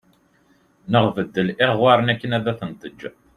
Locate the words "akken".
2.13-2.35